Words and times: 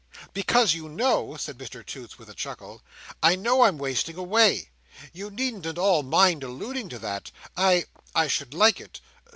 "Because 0.33 0.73
you 0.73 0.89
know," 0.89 1.37
said 1.37 1.59
Mr 1.59 1.85
Toots 1.85 2.17
with 2.17 2.27
a 2.27 2.33
chuckle, 2.33 2.81
"I 3.21 3.35
know 3.35 3.61
I'm 3.65 3.77
wasting 3.77 4.17
away. 4.17 4.69
You 5.13 5.29
needn't 5.29 5.67
at 5.67 5.77
all 5.77 6.01
mind 6.01 6.43
alluding 6.43 6.89
to 6.89 6.97
that. 6.97 7.29
I—I 7.55 8.27
should 8.27 8.55
like 8.55 8.81
it. 8.81 8.99